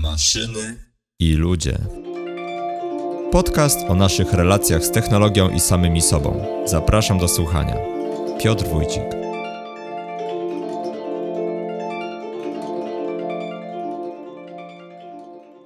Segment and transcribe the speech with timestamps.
[0.00, 0.78] maszyny
[1.18, 1.78] i ludzie.
[3.32, 6.44] Podcast o naszych relacjach z technologią i samymi sobą.
[6.66, 7.76] Zapraszam do słuchania.
[8.42, 9.02] Piotr Wójcik.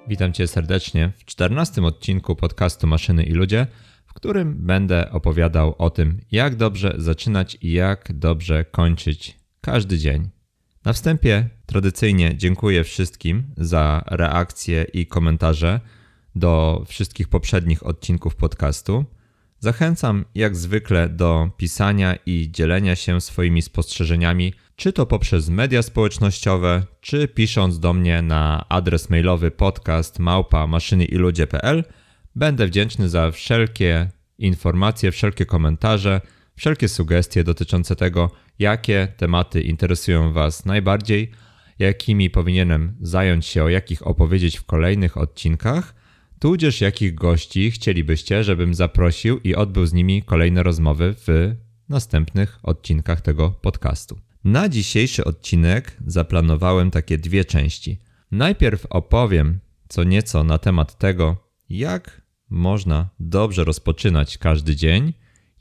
[0.08, 3.66] Witam Cię serdecznie w czternastym odcinku podcastu Maszyny i Ludzie,
[4.06, 10.33] w którym będę opowiadał o tym, jak dobrze zaczynać i jak dobrze kończyć każdy dzień.
[10.84, 15.80] Na wstępie tradycyjnie dziękuję wszystkim za reakcje i komentarze
[16.34, 19.04] do wszystkich poprzednich odcinków podcastu.
[19.58, 26.82] Zachęcam jak zwykle do pisania i dzielenia się swoimi spostrzeżeniami, czy to poprzez media społecznościowe,
[27.00, 31.84] czy pisząc do mnie na adres mailowy podcast małpa maszyniiludzie.pl.
[32.36, 36.20] Będę wdzięczny za wszelkie informacje, wszelkie komentarze,
[36.56, 41.30] wszelkie sugestie dotyczące tego, jakie tematy interesują Was najbardziej,
[41.78, 45.94] jakimi powinienem zająć się, o jakich opowiedzieć w kolejnych odcinkach,
[46.38, 51.54] tudzież jakich gości chcielibyście, żebym zaprosił i odbył z nimi kolejne rozmowy w
[51.88, 54.18] następnych odcinkach tego podcastu.
[54.44, 58.00] Na dzisiejszy odcinek zaplanowałem takie dwie części.
[58.30, 61.36] Najpierw opowiem co nieco na temat tego,
[61.68, 65.12] jak można dobrze rozpoczynać każdy dzień,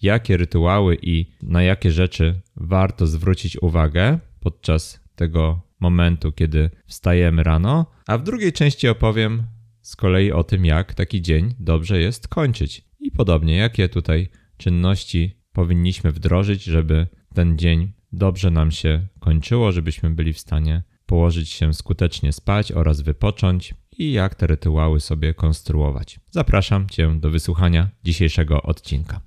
[0.03, 7.85] jakie rytuały i na jakie rzeczy warto zwrócić uwagę podczas tego momentu, kiedy wstajemy rano,
[8.07, 9.43] a w drugiej części opowiem
[9.81, 12.81] z kolei o tym, jak taki dzień dobrze jest kończyć.
[12.99, 20.09] I podobnie, jakie tutaj czynności powinniśmy wdrożyć, żeby ten dzień dobrze nam się kończyło, żebyśmy
[20.09, 26.19] byli w stanie położyć się skutecznie spać oraz wypocząć i jak te rytuały sobie konstruować.
[26.31, 29.21] Zapraszam Cię do wysłuchania dzisiejszego odcinka.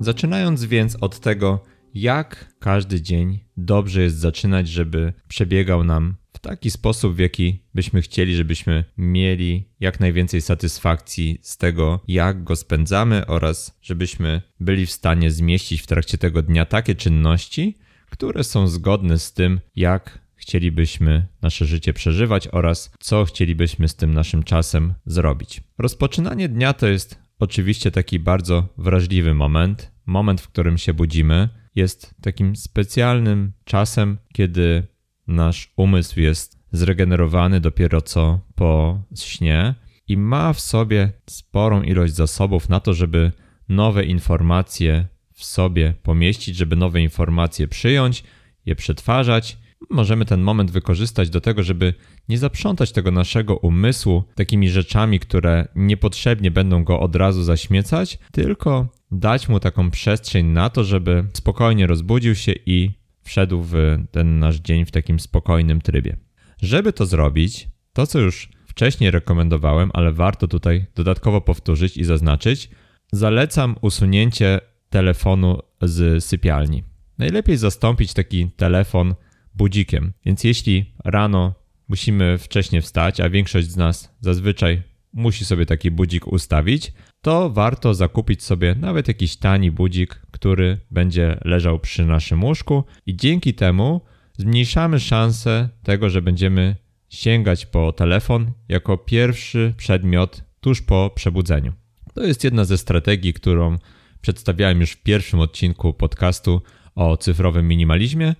[0.00, 1.64] Zaczynając więc od tego,
[1.94, 8.02] jak każdy dzień dobrze jest zaczynać, żeby przebiegał nam w taki sposób, w jaki byśmy
[8.02, 14.92] chcieli, żebyśmy mieli jak najwięcej satysfakcji z tego, jak go spędzamy, oraz żebyśmy byli w
[14.92, 17.78] stanie zmieścić w trakcie tego dnia takie czynności,
[18.10, 24.14] które są zgodne z tym, jak chcielibyśmy nasze życie przeżywać oraz co chcielibyśmy z tym
[24.14, 25.60] naszym czasem zrobić.
[25.78, 31.48] Rozpoczynanie dnia to jest oczywiście taki bardzo wrażliwy moment, moment, w którym się budzimy.
[31.74, 34.86] Jest takim specjalnym czasem, kiedy
[35.26, 39.74] nasz umysł jest zregenerowany dopiero co po śnie
[40.08, 43.32] i ma w sobie sporą ilość zasobów na to, żeby
[43.68, 48.24] nowe informacje w sobie pomieścić, żeby nowe informacje przyjąć,
[48.66, 49.58] je przetwarzać.
[49.90, 51.94] Możemy ten moment wykorzystać do tego, żeby
[52.28, 58.88] nie zaprzątać tego naszego umysłu takimi rzeczami, które niepotrzebnie będą go od razu zaśmiecać, tylko
[59.10, 62.90] dać mu taką przestrzeń na to, żeby spokojnie rozbudził się i
[63.26, 63.74] wszedł w
[64.10, 66.16] ten nasz dzień w takim spokojnym trybie.
[66.62, 72.70] Żeby to zrobić, to co już wcześniej rekomendowałem, ale warto tutaj dodatkowo powtórzyć i zaznaczyć,
[73.12, 74.60] zalecam usunięcie
[74.90, 76.82] telefonu z sypialni.
[77.18, 79.14] Najlepiej zastąpić taki telefon
[79.54, 80.12] budzikiem.
[80.24, 81.54] Więc jeśli rano
[81.88, 84.82] musimy wcześniej wstać, a większość z nas zazwyczaj
[85.16, 91.38] musi sobie taki budzik ustawić, to warto zakupić sobie nawet jakiś tani budzik, który będzie
[91.44, 94.00] leżał przy naszym łóżku i dzięki temu
[94.38, 96.76] zmniejszamy szanse tego, że będziemy
[97.08, 101.72] sięgać po telefon jako pierwszy przedmiot tuż po przebudzeniu.
[102.14, 103.78] To jest jedna ze strategii, którą
[104.20, 106.62] przedstawiałem już w pierwszym odcinku podcastu
[106.94, 108.34] o cyfrowym minimalizmie,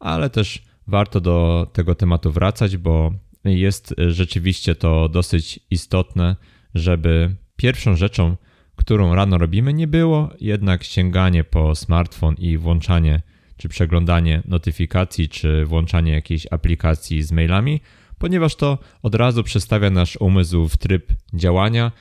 [0.00, 3.12] ale też warto do tego tematu wracać, bo
[3.44, 6.36] jest rzeczywiście to dosyć istotne,
[6.74, 8.36] żeby pierwszą rzeczą,
[8.76, 13.22] którą rano robimy, nie było jednak sięganie po smartfon i włączanie
[13.56, 17.80] czy przeglądanie notyfikacji, czy włączanie jakiejś aplikacji z mailami,
[18.18, 21.92] ponieważ to od razu przestawia nasz umysł w tryb działania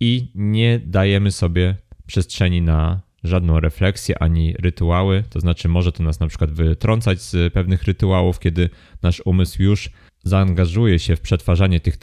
[0.00, 5.24] i nie dajemy sobie przestrzeni na żadną refleksję ani rytuały.
[5.30, 8.70] To znaczy, może to nas na przykład wytrącać z pewnych rytuałów, kiedy
[9.02, 9.90] nasz umysł już
[10.22, 11.96] zaangażuje się w przetwarzanie tych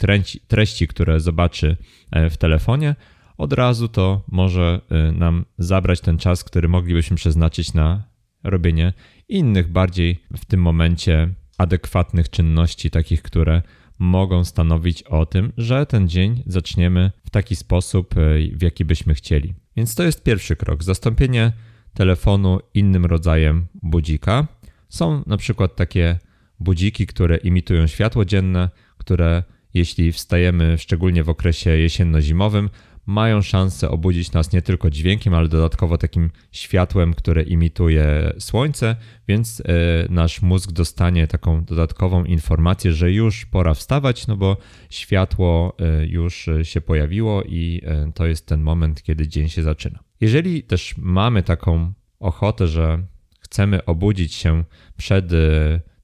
[0.48, 1.76] treści, które zobaczy
[2.10, 2.94] e, w telefonie,
[3.38, 8.04] od razu to może e, nam zabrać ten czas, który moglibyśmy przeznaczyć na
[8.44, 8.92] robienie
[9.28, 11.28] innych, bardziej w tym momencie
[11.58, 13.62] adekwatnych czynności, takich, które
[13.98, 18.20] mogą stanowić o tym, że ten dzień zaczniemy w taki sposób, e,
[18.52, 19.54] w jaki byśmy chcieli.
[19.76, 21.52] Więc to jest pierwszy krok zastąpienie
[21.94, 24.46] telefonu innym rodzajem budzika.
[24.88, 26.18] Są na przykład takie
[26.60, 28.68] budziki, które imitują światło dzienne,
[28.98, 29.42] które
[29.74, 32.68] jeśli wstajemy szczególnie w okresie jesienno-zimowym,
[33.06, 38.96] mają szansę obudzić nas nie tylko dźwiękiem, ale dodatkowo takim światłem, które imituje słońce,
[39.28, 39.64] więc e,
[40.08, 44.56] nasz mózg dostanie taką dodatkową informację, że już pora wstawać, no bo
[44.90, 49.98] światło e, już się pojawiło i e, to jest ten moment, kiedy dzień się zaczyna.
[50.20, 53.06] Jeżeli też mamy taką ochotę, że
[53.40, 54.64] chcemy obudzić się
[54.96, 55.32] przed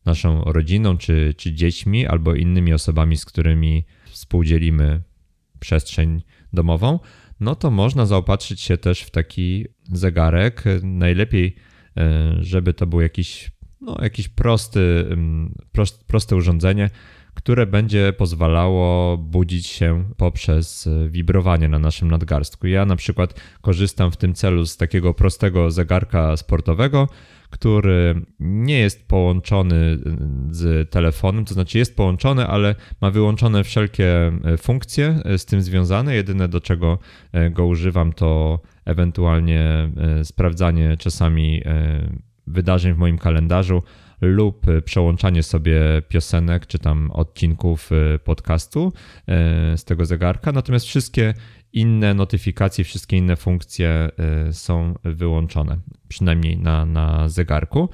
[0.07, 5.03] naszą rodziną, czy, czy dziećmi, albo innymi osobami, z którymi współdzielimy
[5.61, 6.23] przestrzeń
[6.53, 6.99] domową,
[7.41, 10.65] no to można zaopatrzyć się też w taki zegarek.
[10.83, 11.57] Najlepiej,
[11.97, 13.51] e, żeby to był jakiś,
[13.81, 15.05] no, jakiś prosty,
[15.73, 16.91] prost, proste urządzenie,
[17.35, 22.67] które będzie pozwalało budzić się poprzez wibrowanie na naszym nadgarstku.
[22.67, 27.09] Ja na przykład korzystam w tym celu z takiego prostego zegarka sportowego,
[27.51, 29.99] który nie jest połączony y,
[30.51, 35.63] z telefonem, to znaczy jest połączony, ale ma wyłączone wszelkie y, funkcje y, z tym
[35.63, 36.15] związane.
[36.15, 36.99] Jedyne do czego
[37.51, 39.91] go używam to ewentualnie
[40.23, 41.63] sprawdzanie czasami
[42.47, 43.83] wydarzeń w moim kalendarzu
[44.21, 47.91] lub przełączanie sobie piosenek czy tam odcinków
[48.25, 48.93] podcastu
[49.77, 50.53] z tego zegarka.
[50.53, 51.35] Natomiast wszystkie
[51.73, 54.11] inne notyfikacje, wszystkie inne funkcje
[54.49, 55.79] y, są wyłączone,
[56.09, 57.89] przynajmniej na, na zegarku.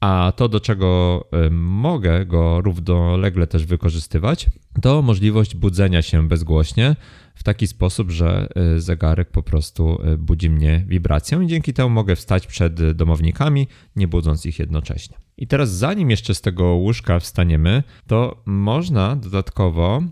[0.00, 4.46] A to, do czego y, mogę go równolegle też wykorzystywać,
[4.82, 6.96] to możliwość budzenia się bezgłośnie
[7.34, 12.16] w taki sposób, że y, zegarek po prostu budzi mnie wibracją i dzięki temu mogę
[12.16, 15.16] wstać przed domownikami, nie budząc ich jednocześnie.
[15.38, 20.02] I teraz, zanim jeszcze z tego łóżka wstaniemy, to można dodatkowo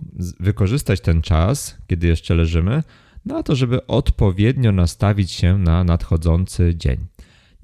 [0.40, 2.82] wykorzystać ten czas, kiedy jeszcze leżymy,
[3.24, 6.96] na to, żeby odpowiednio nastawić się na nadchodzący dzień.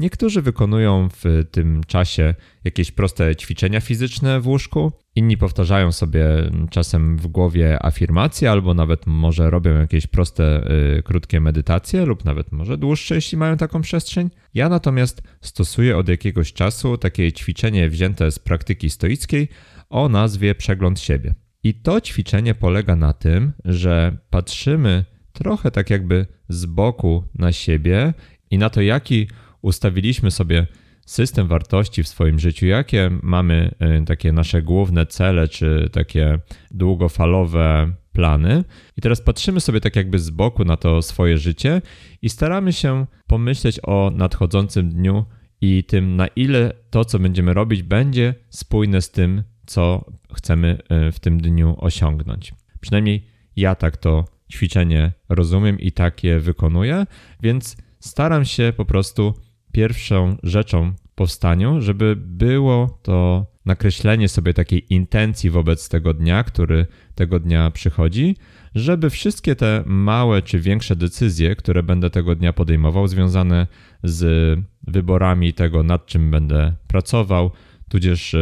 [0.01, 6.27] Niektórzy wykonują w tym czasie jakieś proste ćwiczenia fizyczne w łóżku, inni powtarzają sobie
[6.71, 12.53] czasem w głowie afirmacje, albo nawet może robią jakieś proste, y, krótkie medytacje, lub nawet
[12.53, 14.31] może dłuższe, jeśli mają taką przestrzeń.
[14.55, 19.49] Ja natomiast stosuję od jakiegoś czasu takie ćwiczenie wzięte z praktyki stoickiej
[19.91, 21.35] o nazwie przegląd siebie.
[21.63, 28.15] I to ćwiczenie polega na tym, że patrzymy trochę tak jakby z boku na siebie
[28.51, 29.29] i na to, jaki
[29.63, 30.67] ustawiliśmy sobie
[31.07, 36.39] system wartości w swoim życiu, jakie mamy e, takie nasze główne cele, czy takie
[36.71, 38.65] długofalowe plany.
[38.97, 41.83] I teraz patrzymy sobie tak jakby z boku na to swoje życie
[42.23, 45.25] i staramy się pomyśleć o nadchodzącym dniu
[45.61, 50.05] i tym, na ile to, co będziemy robić, będzie spójne z tym, co
[50.35, 52.55] chcemy e, w tym dniu osiągnąć.
[52.81, 53.27] Przynajmniej
[53.57, 57.07] ja tak to ćwiczenie rozumiem i tak je wykonuję,
[57.43, 59.35] więc staram się po prostu
[59.81, 67.41] pierwszą rzeczą powstaniu, żeby było to nakreślenie sobie takiej intencji wobec tego dnia, który tego
[67.41, 68.37] dnia przychodzi,
[68.75, 73.67] żeby wszystkie te małe czy większe decyzje, które będę tego dnia podejmował, związane
[74.03, 77.51] z wyborami tego, nad czym będę pracował,
[77.89, 78.37] tudzież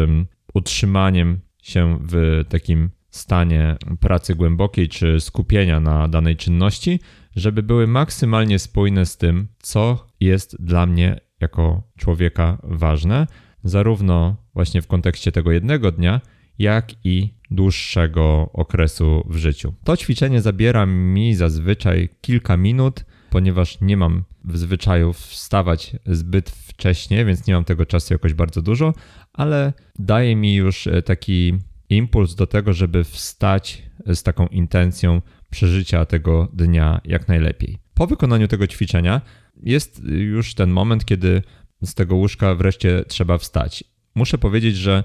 [0.55, 7.01] utrzymaniem się w takim stanie pracy głębokiej czy skupienia na danej czynności,
[7.37, 13.27] żeby były maksymalnie spójne z tym, co jest dla mnie jako człowieka ważne,
[13.65, 16.21] zarówno właśnie w kontekście tego jednego dnia,
[16.59, 19.75] jak i dłuższego okresu w życiu.
[19.85, 27.25] To ćwiczenie zabiera mi zazwyczaj kilka minut, ponieważ nie mam w zwyczaju wstawać zbyt wcześnie,
[27.25, 28.95] więc nie mam tego czasu jakoś bardzo dużo,
[29.33, 31.55] ale daje mi już taki
[31.89, 37.79] impuls do tego, żeby wstać z taką intencją przeżycia tego dnia jak najlepiej.
[37.99, 39.21] Po wykonaniu tego ćwiczenia
[39.63, 41.43] jest już ten moment, kiedy
[41.83, 43.85] z tego łóżka wreszcie trzeba wstać.
[44.15, 45.05] Muszę powiedzieć, że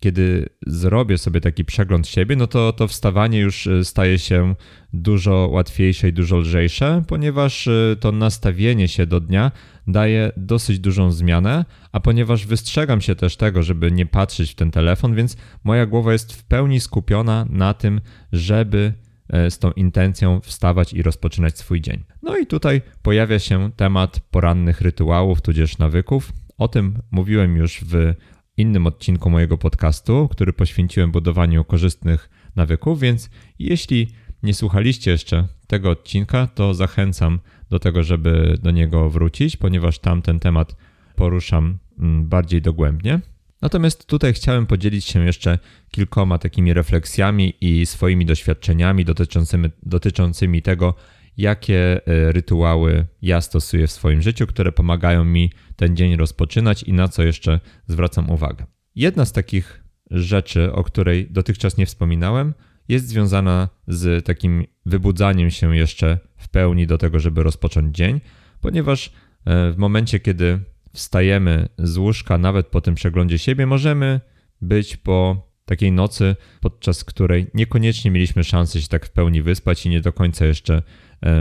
[0.00, 4.54] kiedy zrobię sobie taki przegląd siebie, no to to wstawanie już y, staje się
[4.92, 9.52] dużo łatwiejsze i dużo lżejsze, ponieważ y, to nastawienie się do dnia
[9.86, 14.70] daje dosyć dużą zmianę, a ponieważ wystrzegam się też tego, żeby nie patrzeć w ten
[14.70, 18.00] telefon, więc moja głowa jest w pełni skupiona na tym,
[18.32, 19.03] żeby e,
[19.50, 22.04] z tą intencją wstawać i rozpoczynać swój dzień.
[22.22, 26.32] No i tutaj pojawia się temat porannych rytuałów, tudzież nawyków.
[26.58, 28.14] O tym mówiłem już w
[28.56, 34.08] innym odcinku mojego podcastu, który poświęciłem budowaniu korzystnych nawyków, więc jeśli
[34.42, 37.40] nie słuchaliście jeszcze tego odcinka, to zachęcam
[37.70, 40.76] do tego, żeby do niego wrócić, ponieważ tam ten temat
[41.16, 43.20] poruszam mm, bardziej dogłębnie.
[43.64, 45.58] Natomiast tutaj chciałem podzielić się jeszcze
[45.90, 50.94] kilkoma takimi refleksjami i swoimi doświadczeniami dotyczącymi, dotyczącymi tego,
[51.36, 56.92] jakie e, rytuały ja stosuję w swoim życiu, które pomagają mi ten dzień rozpoczynać i
[56.92, 58.66] na co jeszcze zwracam uwagę.
[58.94, 62.54] Jedna z takich rzeczy, o której dotychczas nie wspominałem,
[62.88, 68.20] jest związana z takim wybudzaniem się jeszcze w pełni do tego, żeby rozpocząć dzień,
[68.60, 69.12] ponieważ
[69.44, 74.20] e, w momencie, kiedy wstajemy z łóżka, nawet po tym przeglądzie siebie, możemy
[74.60, 79.88] być po takiej nocy, podczas której niekoniecznie mieliśmy szansę się tak w pełni wyspać i
[79.88, 80.82] nie do końca jeszcze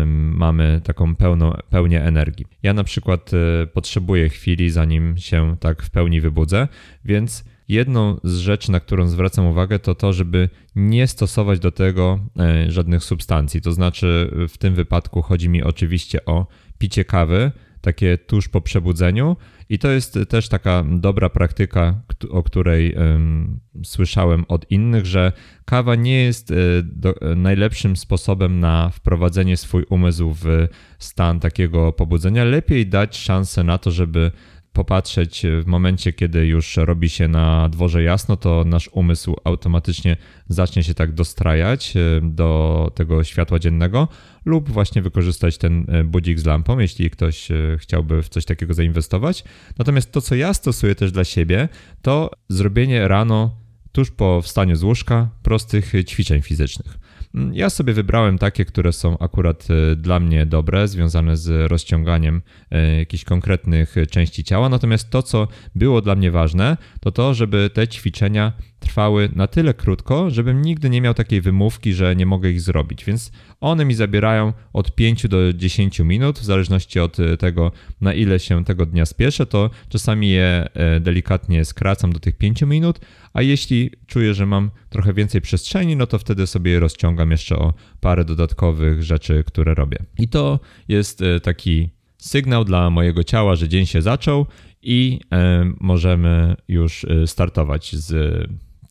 [0.06, 2.46] mamy taką pełną, pełnię energii.
[2.64, 6.68] Ja na przykład y, potrzebuję chwili, zanim się tak w pełni wybudzę,
[7.06, 12.20] więc jedną z rzeczy, na którą zwracam uwagę, to to, żeby nie stosować do tego
[12.68, 13.62] y, żadnych substancji.
[13.62, 17.52] To znaczy, w tym wypadku chodzi mi oczywiście o picie kawy,
[17.84, 19.38] takie tuż po przebudzeniu.
[19.70, 25.32] I to jest też taka dobra praktyka, o której um, słyszałem od innych, że
[25.66, 30.68] kawa nie jest e, do, najlepszym sposobem na wprowadzenie swój umysł w
[31.00, 32.44] stan takiego pobudzenia.
[32.44, 34.32] Lepiej dać szansę na to, żeby
[34.74, 40.84] popatrzeć w momencie, kiedy już robi się na dworze jasno, to nasz umysł automatycznie zacznie
[40.84, 44.08] się tak dostrajać e, do tego światła dziennego,
[44.46, 48.74] lub właśnie wykorzystać ten e, budzik z lampą, jeśli ktoś e, chciałby w coś takiego
[48.74, 49.44] zainwestować.
[49.78, 51.70] Natomiast to, co ja stosuję też dla siebie,
[52.02, 53.63] to zrobienie rano,
[53.94, 56.98] tuż po wstaniu z łóżka, prostych ćwiczeń fizycznych.
[57.36, 62.42] Mm, ja sobie wybrałem takie, które są akurat e, dla mnie dobre, związane z rozciąganiem
[62.72, 64.70] e, jakichś konkretnych części ciała.
[64.70, 69.74] Natomiast to, co było dla mnie ważne, to to, żeby te ćwiczenia trwały na tyle
[69.74, 73.06] krótko, żebym nigdy nie miał takiej wymówki, że nie mogę ich zrobić.
[73.06, 77.72] Więc one mi zabierają od 5 do 10 minut, w zależności od e, tego,
[78.02, 80.68] na ile się tego dnia spieszę, to czasami je
[81.02, 83.00] delikatnie skracam do tych 5 minut,
[83.34, 87.74] a jeśli czuję, że mam trochę więcej przestrzeni, no to wtedy sobie rozciągam jeszcze o
[88.02, 89.98] parę dodatkowych rzeczy, które robię.
[90.18, 94.46] I to jest e, taki sygnał dla mojego ciała, że dzień się zaczął
[94.82, 98.14] i e, możemy już e, startować z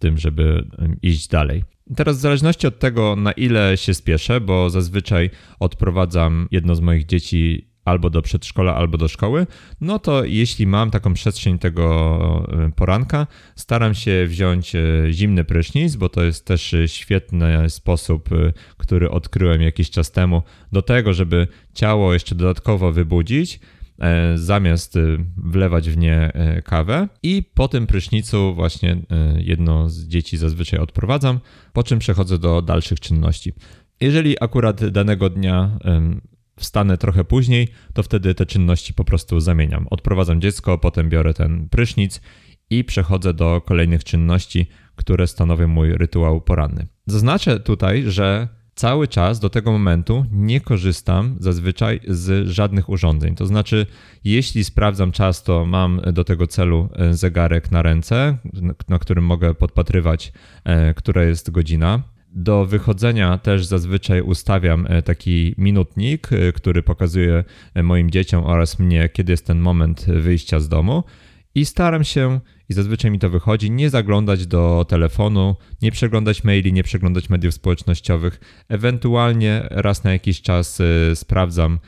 [0.03, 0.69] tym, żeby
[1.03, 1.65] iść dalej.
[1.97, 5.31] Teraz w zależności od tego, na ile się spieszę, bo zazwyczaj
[5.61, 9.47] odprowadzam jedno z moich dzieci albo do przedszkola, albo do szkoły,
[9.81, 16.09] no to jeśli mam taką przestrzeń tego poranka, staram się wziąć e, zimny prysznic, bo
[16.09, 20.43] to jest też świetny sposób, e, który odkryłem jakiś czas temu,
[20.73, 23.61] do tego, żeby ciało jeszcze dodatkowo wybudzić
[24.35, 24.99] zamiast
[25.37, 26.33] wlewać w nie
[26.65, 27.09] kawę.
[27.23, 28.97] I po tym prysznicu właśnie
[29.37, 31.41] jedno z dzieci zazwyczaj odprowadzam,
[31.73, 33.53] po czym przechodzę do dalszych czynności.
[34.01, 35.79] Jeżeli akurat danego dnia
[36.57, 39.87] wstanę trochę później, to wtedy te czynności po prostu zamieniam.
[39.91, 42.21] Odprowadzam dziecko, potem biorę ten prysznic
[42.71, 44.67] i przechodzę do kolejnych czynności,
[44.97, 46.87] które stanowią mój rytuał poranny.
[47.07, 53.35] Zaznaczę tutaj, że cały czas do tego momentu nie korzystam zazwyczaj z żadnych urządzeń.
[53.35, 53.87] To znaczy,
[54.25, 58.37] jeśli sprawdzam czas, to mam do tego celu e, zegarek na ręce,
[58.89, 60.33] na którym mogę podpatrywać,
[60.65, 62.03] e, która jest godzina.
[62.35, 67.45] Do wychodzenia też zazwyczaj ustawiam e, taki minutnik, który pokazuje
[67.83, 71.05] moim dzieciom oraz mnie, kiedy jest ten moment wyjścia z domu.
[71.55, 72.41] I staram się,
[72.73, 77.55] i zazwyczaj mi to wychodzi, nie zaglądać do telefonu, nie przeglądać maili, nie przeglądać mediów
[77.55, 78.41] społecznościowych.
[78.69, 80.83] Ewentualnie raz na jakiś czas
[81.15, 81.79] sprawdzam,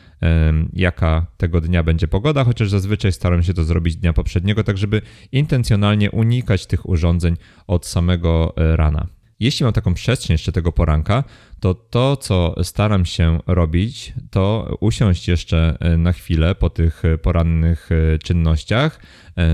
[0.72, 5.02] jaka tego dnia będzie pogoda, chociaż zazwyczaj staram się to zrobić dnia poprzedniego, tak żeby
[5.32, 7.36] intencjonalnie unikać tych urządzeń
[7.66, 9.06] od samego rana.
[9.40, 11.24] Jeśli mam taką przestrzeń jeszcze tego poranka,
[11.60, 17.18] to to, co staram się robić, to usiąść jeszcze e, na chwilę po tych e,
[17.18, 19.00] porannych e, czynnościach,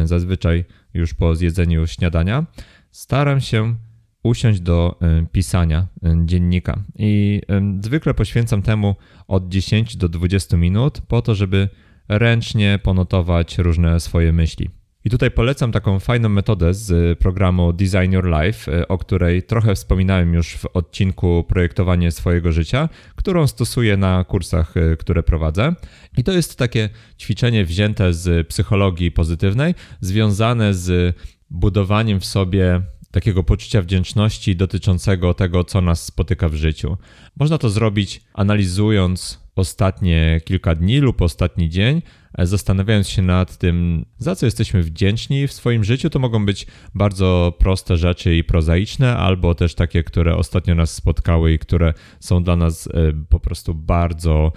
[0.04, 2.46] zazwyczaj już po zjedzeniu śniadania.
[2.90, 3.74] Staram się
[4.22, 4.98] usiąść do
[5.32, 5.86] pisania
[6.24, 7.40] dziennika i
[7.80, 8.94] zwykle poświęcam temu
[9.28, 11.68] od 10 do 20 minut po to, żeby
[12.08, 14.70] ręcznie ponotować różne swoje myśli.
[15.04, 19.74] I tutaj polecam taką fajną metodę z programu Design Your Life, e, o której trochę
[19.74, 25.74] wspominałem już w odcinku Projektowanie swojego życia, którą stosuję na kursach, e, które prowadzę.
[26.16, 26.88] I to jest takie
[27.18, 31.16] ćwiczenie wzięte z psychologii pozytywnej, związane z
[31.50, 36.96] budowaniem w sobie takiego poczucia wdzięczności dotyczącego tego, co nas spotyka w życiu.
[37.36, 42.02] Można to zrobić analizując ostatnie kilka dni lub ostatni dzień,
[42.38, 46.66] E, zastanawiając się nad tym, za co jesteśmy wdzięczni w swoim życiu, to mogą być
[46.94, 52.42] bardzo proste rzeczy i prozaiczne, albo też takie, które ostatnio nas spotkały i które są
[52.42, 52.90] dla nas e,
[53.28, 54.52] po prostu bardzo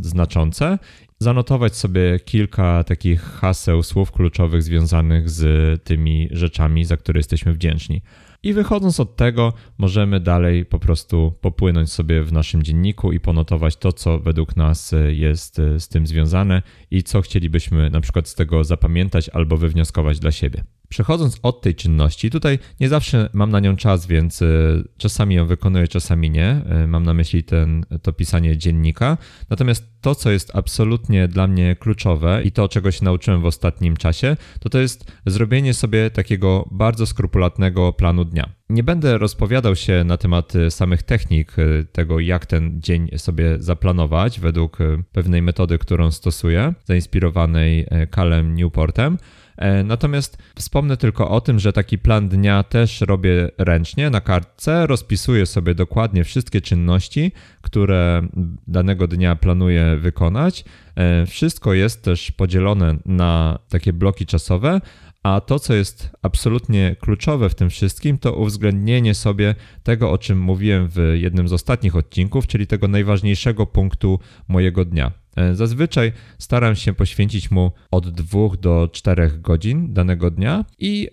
[0.00, 0.78] znaczące.
[1.18, 8.02] Zanotować sobie kilka takich haseł, słów kluczowych związanych z tymi rzeczami, za które jesteśmy wdzięczni.
[8.44, 13.76] I wychodząc od tego, możemy dalej po prostu popłynąć sobie w naszym dzienniku i ponotować
[13.76, 18.34] to, co według nas e, jest z tym związane i co chcielibyśmy na przykład z
[18.34, 20.64] tego zapamiętać albo wywnioskować dla siebie.
[20.94, 25.46] Przechodząc od tej czynności, tutaj nie zawsze mam na nią czas, więc y, czasami ją
[25.46, 26.62] wykonuję, czasami nie.
[26.84, 29.18] Y, mam na myśli ten, to pisanie dziennika.
[29.50, 33.96] Natomiast to, co jest absolutnie dla mnie kluczowe i to, czego się nauczyłem w ostatnim
[33.96, 38.48] czasie, to to jest zrobienie sobie takiego bardzo skrupulatnego planu dnia.
[38.68, 41.56] Nie będę rozpowiadał się na temat y, samych technik
[41.92, 44.78] tego, jak ten dzień sobie zaplanować według
[45.12, 49.18] pewnej metody, którą stosuję, zainspirowanej Kalem Newportem.
[49.56, 54.86] E, natomiast wspomnę tylko o tym, że taki plan dnia też robię ręcznie na kartce,
[54.86, 58.28] rozpisuję sobie dokładnie wszystkie czynności, które
[58.66, 60.64] danego dnia planuję wykonać.
[60.96, 64.80] E, wszystko jest też podzielone na takie bloki czasowe,
[65.24, 70.40] a to, co jest absolutnie kluczowe w tym wszystkim, to uwzględnienie sobie tego, o czym
[70.40, 75.12] mówiłem w jednym z ostatnich odcinków, czyli tego najważniejszego punktu mojego dnia.
[75.36, 81.08] E, zazwyczaj staram się poświęcić mu od 2 do 4 godzin danego dnia i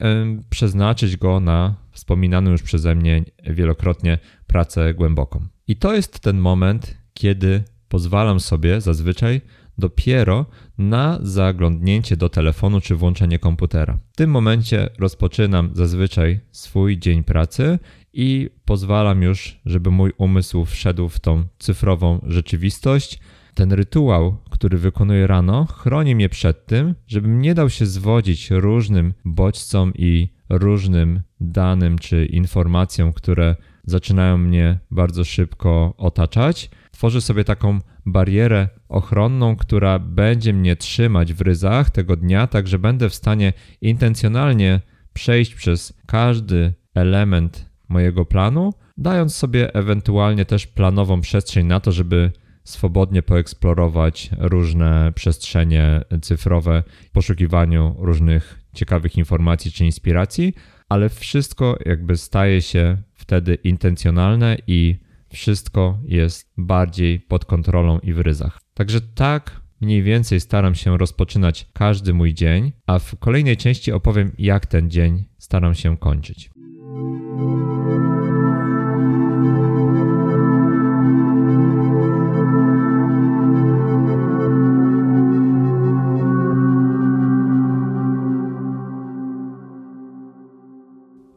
[0.49, 5.47] przeznaczyć go na wspominaną już przeze mnie wielokrotnie pracę głęboką.
[5.67, 9.41] I to jest ten moment, kiedy pozwalam sobie zazwyczaj
[9.77, 10.45] dopiero
[10.77, 13.99] na zaglądnięcie do telefonu czy włączenie komputera.
[14.13, 17.79] W tym momencie rozpoczynam zazwyczaj swój dzień pracy
[18.13, 23.19] i pozwalam już, żeby mój umysł wszedł w tą cyfrową rzeczywistość.
[23.53, 29.13] Ten rytuał, który wykonuję rano, chroni mnie przed tym, żebym nie dał się zwodzić różnym
[29.25, 36.69] bodźcom i różnym danym czy informacjom, które zaczynają mnie bardzo szybko otaczać.
[36.91, 42.79] Tworzę sobie taką barierę ochronną, która będzie mnie trzymać w ryzach tego dnia, tak że
[42.79, 44.81] będę w stanie intencjonalnie
[45.13, 52.31] przejść przez każdy element mojego planu, dając sobie ewentualnie też planową przestrzeń na to, żeby
[52.63, 60.53] swobodnie poeksplorować różne przestrzenie cyfrowe w poszukiwaniu różnych ciekawych informacji czy inspiracji,
[60.89, 64.99] ale wszystko jakby staje się wtedy intencjonalne i
[65.31, 68.61] wszystko jest bardziej pod kontrolą i w ryzach.
[68.73, 74.31] Także tak mniej więcej staram się rozpoczynać każdy mój dzień, a w kolejnej części opowiem,
[74.37, 76.51] jak ten dzień staram się kończyć.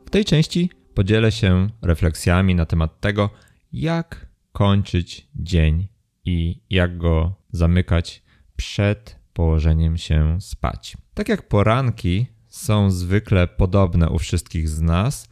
[0.07, 3.31] W tej części podzielę się refleksjami na temat tego,
[3.75, 5.89] jak kończyć dzień
[6.25, 8.23] i jak go zamykać
[8.57, 10.97] przed położeniem się spać.
[11.15, 15.29] Tak jak poranki są zwykle podobne u wszystkich z nas,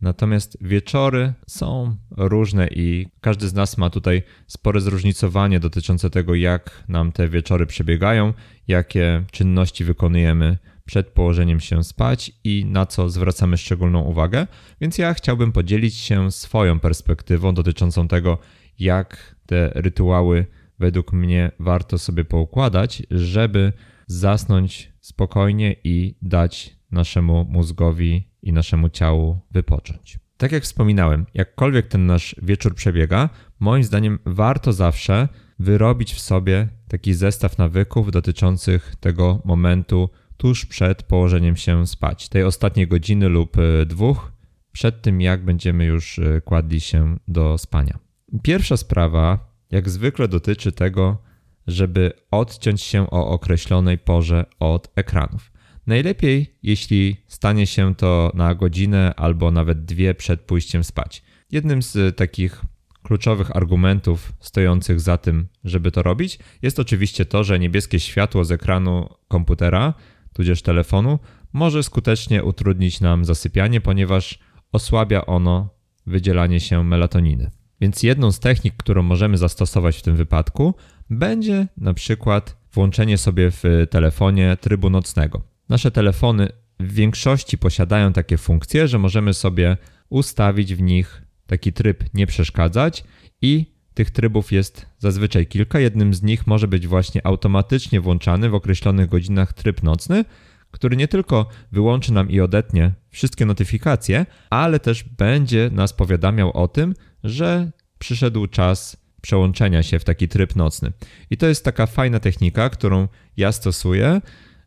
[0.00, 6.84] natomiast wieczory są różne i każdy z nas ma tutaj spore zróżnicowanie dotyczące tego, jak
[6.88, 8.32] nam te wieczory przebiegają,
[8.68, 14.46] jakie czynności wykonujemy przed położeniem się spać i na co zwracamy szczególną uwagę.
[14.80, 18.38] Więc ja chciałbym podzielić się swoją perspektywą dotyczącą tego,
[18.78, 20.46] jak te rytuały
[20.78, 23.72] według mnie warto sobie poukładać, żeby
[24.06, 30.18] zasnąć spokojnie i dać naszemu mózgowi i naszemu ciału wypocząć.
[30.36, 33.28] Tak jak wspominałem, jakkolwiek ten nasz wieczór przebiega,
[33.60, 41.02] moim zdaniem warto zawsze wyrobić w sobie taki zestaw nawyków dotyczących tego momentu tuż przed
[41.02, 44.32] położeniem się spać, tej ostatniej godziny lub e, dwóch,
[44.72, 47.98] przed tym jak będziemy już e, kładli się do spania.
[48.42, 51.22] Pierwsza sprawa, jak zwykle, dotyczy tego,
[51.66, 55.52] żeby odciąć się o określonej porze od ekranów.
[55.86, 61.22] Najlepiej, jeśli stanie się to na godzinę albo nawet dwie przed pójściem spać.
[61.52, 62.64] Jednym z takich
[63.02, 68.52] kluczowych argumentów stojących za tym, żeby to robić, jest oczywiście to, że niebieskie światło z
[68.52, 69.94] ekranu komputera
[70.34, 71.18] tudzież telefonu,
[71.52, 74.38] może skutecznie utrudnić nam zasypianie, ponieważ
[74.72, 75.68] osłabia ono
[76.06, 77.50] wydzielanie się melatoniny.
[77.80, 80.74] Więc jedną z technik, którą możemy zastosować w tym wypadku,
[81.10, 85.42] będzie na przykład włączenie sobie w telefonie trybu nocnego.
[85.68, 86.48] Nasze telefony
[86.80, 89.76] w większości posiadają takie funkcje, że możemy sobie
[90.08, 93.04] ustawić w nich taki tryb nie przeszkadzać
[93.42, 95.80] i tych trybów jest zazwyczaj kilka.
[95.80, 100.24] Jednym z nich może być właśnie automatycznie włączany w określonych godzinach tryb nocny,
[100.70, 106.68] który nie tylko wyłączy nam i odetnie wszystkie notyfikacje, ale też będzie nas powiadamiał o
[106.68, 110.92] tym, że przyszedł czas przełączenia się w taki tryb nocny.
[111.30, 114.20] I to jest taka fajna technika, którą ja stosuję,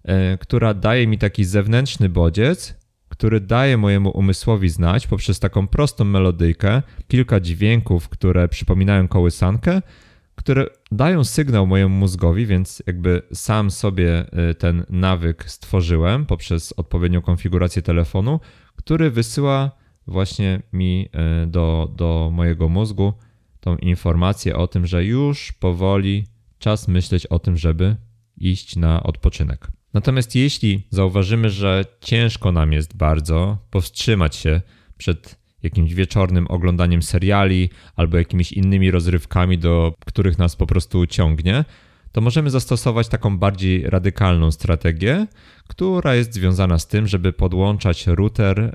[0.06, 2.77] yy, która daje mi taki zewnętrzny bodziec,
[3.18, 9.82] który daje mojemu umysłowi znać poprzez taką prostą melodyjkę, kilka dźwięków, które przypominają kołysankę,
[10.36, 17.22] które dają sygnał mojemu mózgowi, więc jakby sam sobie y, ten nawyk stworzyłem poprzez odpowiednią
[17.22, 18.40] konfigurację telefonu,
[18.76, 19.72] który wysyła
[20.08, 21.10] właśnie mi
[21.44, 23.14] y, do, do mojego mózgu
[23.60, 26.26] tą informację o tym, że już powoli
[26.60, 27.96] czas myśleć o tym, żeby
[28.38, 29.77] iść na odpoczynek.
[29.98, 34.62] Natomiast jeśli zauważymy, że ciężko nam jest bardzo powstrzymać się
[34.98, 41.66] przed jakimś wieczornym oglądaniem seriali albo jakimiś innymi rozrywkami, do których nas po prostu ciągnie,
[42.12, 45.28] to możemy zastosować taką bardziej radykalną strategię,
[45.68, 48.72] która jest związana z tym, żeby podłączać router, y,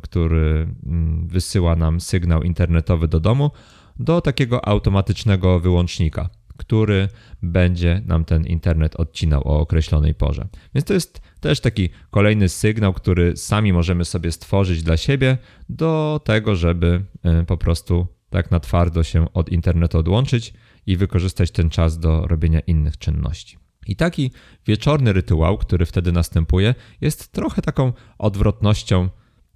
[0.00, 3.50] który mm, wysyła nam sygnał internetowy do domu,
[3.98, 7.08] do takiego automatycznego wyłącznika który
[7.42, 10.48] będzie nam ten internet odcinał o określonej porze.
[10.74, 15.38] Więc to jest też taki kolejny sygnał, który sami możemy sobie stworzyć dla siebie
[15.68, 20.54] do tego, żeby e, po prostu tak na twardo się od internetu odłączyć
[20.86, 23.58] i wykorzystać ten czas do robienia innych czynności.
[23.86, 24.30] I taki
[24.66, 29.08] wieczorny rytuał, który wtedy następuje, jest trochę taką odwrotnością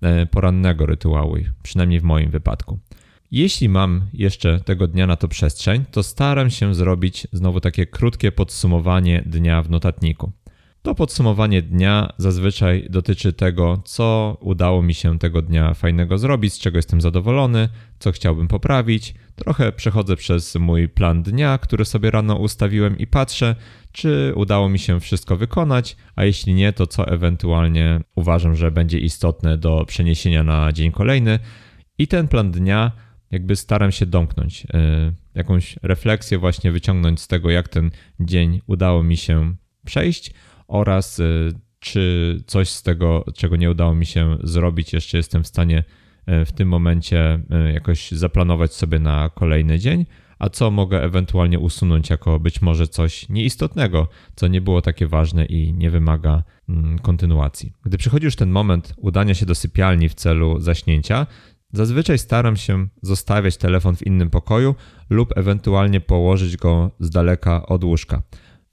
[0.03, 2.79] e, porannego rytuału, przynajmniej w moim wypadku.
[3.31, 8.33] Jeśli mam jeszcze tego dnia na to przestrzeń, to staram się zrobić znowu takie krótkie
[8.33, 10.33] podsumowanie dnia w notatniku.
[10.83, 16.59] To podsumowanie dnia zazwyczaj dotyczy tego, co udało mi się tego dnia fajnego zrobić, z
[16.59, 19.14] czego jestem zadowolony, co chciałbym poprawić.
[19.37, 23.57] Trochę przechodzę przez mój plan dnia, który sobie rano ustawiłem i patrzę,
[23.93, 28.99] czy udało mi się wszystko wykonać, a jeśli nie, to co ewentualnie uważam, że będzie
[28.99, 31.38] istotne do przeniesienia na dzień kolejny.
[31.99, 32.93] I ten plan dnia
[33.31, 37.90] jakby staram się domknąć, e, jakąś refleksję właśnie wyciągnąć z tego, jak ten
[38.21, 40.35] dzień udało mi się przejść
[40.69, 41.25] oraz e,
[41.79, 45.85] czy coś z tego, czego nie udało mi się zrobić, jeszcze jestem w stanie
[46.27, 47.40] e, w tym momencie
[47.75, 50.07] jakoś zaplanować sobie na kolejny dzień,
[50.38, 55.45] a co mogę ewentualnie usunąć jako być może coś nieistotnego, co nie było takie ważne
[55.45, 57.73] i nie wymaga mm, kontynuacji.
[57.85, 61.27] Gdy przychodzi już ten moment udania się do sypialni w celu zaśnięcia,
[61.73, 64.75] Zazwyczaj staram się zostawiać telefon w innym pokoju
[65.11, 68.23] lub ewentualnie położyć go z daleka od łóżka.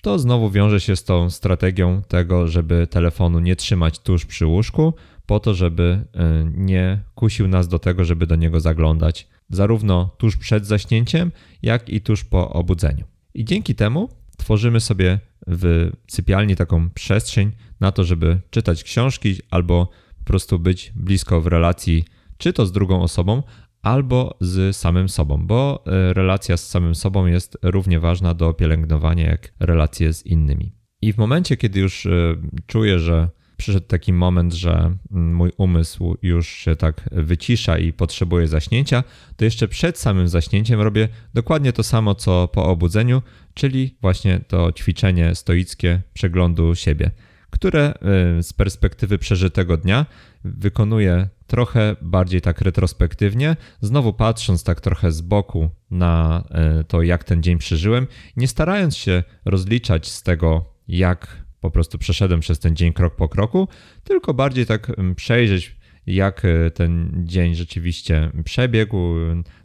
[0.04, 4.94] To znowu wiąże się z tą strategią tego, żeby telefonu nie trzymać tuż przy łóżku,
[5.26, 10.38] po to, żeby e, nie kusił nas do tego, żeby do niego zaglądać, zarówno tuż
[10.38, 11.32] przed zaśnięciem,
[11.62, 13.06] jak i tuż po obudzeniu.
[13.34, 19.90] I dzięki temu tworzymy sobie w sypialni taką przestrzeń na to, żeby czytać książki albo
[20.20, 22.06] po prostu być blisko w relacji
[22.38, 23.43] czy to z drugą osobą,
[23.82, 29.30] albo z samym sobą, bo e, relacja z samym sobą jest równie ważna do pielęgnowania
[29.30, 30.76] jak relacje z innymi.
[31.02, 36.47] I w momencie, kiedy już e, czuję, że przyszedł taki moment, że mój umysł już
[36.47, 39.04] się tak wycisza i potrzebuje zaśnięcia,
[39.36, 43.21] to jeszcze przed samym zaśnięciem robię dokładnie to samo, co po obudzeniu,
[43.54, 47.12] czyli właśnie to ćwiczenie stoickie przeglądu siebie,
[47.50, 50.06] które e, z perspektywy przeżytego dnia
[50.43, 57.24] wykonuję trochę bardziej tak retrospektywnie, znowu patrząc tak trochę z boku na e, to, jak
[57.24, 58.08] ten dzień przeżyłem,
[58.38, 63.30] nie starając się rozliczać z tego, jak po prostu przeszedłem przez ten dzień krok po
[63.30, 63.68] kroku,
[64.04, 65.76] tylko bardziej tak przejrzeć,
[66.08, 68.98] jak e, ten dzień rzeczywiście przebiegł,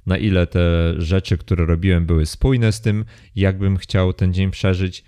[0.06, 3.04] na ile te rzeczy, które robiłem, były spójne z tym,
[3.36, 5.04] jakbym chciał ten dzień przeżyć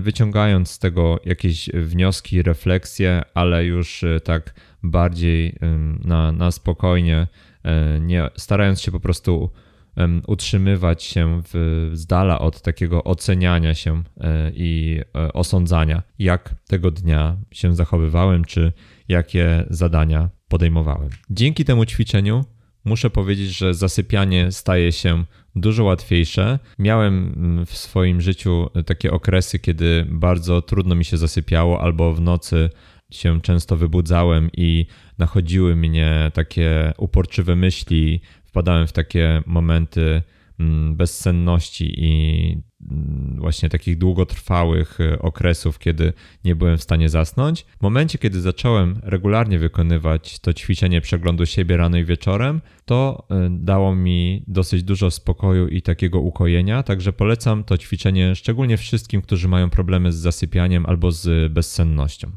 [0.00, 5.58] wyciągając z tego jakieś wnioski, refleksje, ale już tak bardziej
[6.04, 7.26] na, na spokojnie,
[7.64, 9.50] e, nie, starając się po prostu
[10.26, 16.90] utrzymywać się w, z dala od takiego oceniania się e, i e, osądzania, jak tego
[16.90, 18.72] dnia się zachowywałem, czy
[19.08, 21.10] jakie zadania podejmowałem.
[21.30, 22.44] Dzięki temu ćwiczeniu
[22.86, 25.24] muszę powiedzieć, że zasypianie staje się
[25.56, 26.58] dużo łatwiejsze.
[26.78, 27.34] Miałem
[27.66, 32.70] w swoim życiu takie okresy, kiedy bardzo trudno mi się zasypiało, albo w nocy
[33.10, 34.86] się często wybudzałem i
[35.18, 40.22] nachodziły mnie takie uporczywe myśli, wpadałem w takie momenty
[40.96, 46.12] bezsenności i mm, właśnie takich długotrwałych e, okresów, kiedy
[46.44, 47.66] nie byłem w stanie zasnąć.
[47.78, 53.48] W momencie, kiedy zacząłem regularnie wykonywać to ćwiczenie przeglądu siebie rano i wieczorem, to e,
[53.50, 59.48] dało mi dosyć dużo spokoju i takiego ukojenia, także polecam to ćwiczenie szczególnie wszystkim, którzy
[59.48, 62.30] mają problemy z zasypianiem albo z bezsennością.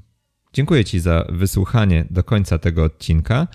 [0.54, 3.48] Dziękuję Ci za wysłuchanie do końca tego odcinka.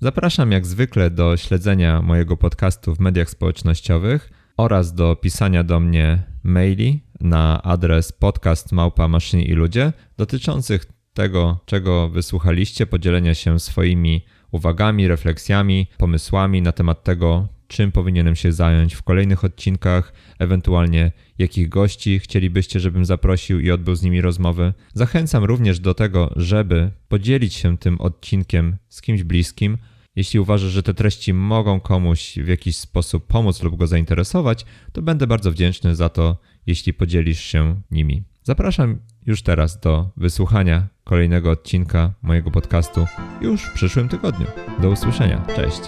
[0.00, 6.22] Zapraszam jak zwykle do śledzenia mojego podcastu w mediach społecznościowych oraz do pisania do mnie
[6.42, 14.24] maili na adres podcast małpa maszyny i ludzie dotyczących tego, czego wysłuchaliście, podzielenia się swoimi
[14.50, 21.68] uwagami, refleksjami, pomysłami na temat tego, czym powinienem się zająć w kolejnych odcinkach, ewentualnie jakich
[21.68, 24.72] gości chcielibyście, żebym zaprosił i odbył z nimi rozmowy.
[24.94, 29.78] Zachęcam również do tego, żeby podzielić się tym odcinkiem z kimś bliskim.
[30.16, 35.02] Jeśli uważasz, że te treści mogą komuś w jakiś sposób pomóc lub go zainteresować, to
[35.02, 38.22] będę bardzo wdzięczny za to, jeśli podzielisz się nimi.
[38.42, 43.06] Zapraszam już teraz do wysłuchania kolejnego odcinka mojego podcastu
[43.40, 44.46] już w przyszłym tygodniu.
[44.82, 45.46] Do usłyszenia.
[45.56, 45.80] Cześć.